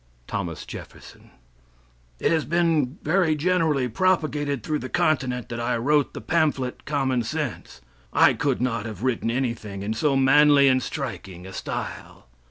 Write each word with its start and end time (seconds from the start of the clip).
Thomas 0.25 0.65
Jefferson" 0.65 1.29
"It 2.19 2.31
has 2.31 2.43
been 2.43 2.97
very 3.03 3.35
generally 3.35 3.87
propagated 3.87 4.63
through 4.63 4.79
the 4.79 4.89
continent 4.89 5.47
that 5.49 5.59
I 5.59 5.77
wrote 5.77 6.15
the 6.15 6.21
pamphlet 6.21 6.85
"Common 6.85 7.21
Sense." 7.21 7.81
I 8.11 8.33
could 8.33 8.63
not 8.63 8.87
have 8.87 9.03
written 9.03 9.29
anything 9.29 9.83
in 9.83 9.93
so 9.93 10.17
manly 10.17 10.67
and 10.67 10.81
striking 10.81 11.45
a 11.45 11.53
style. 11.53 12.25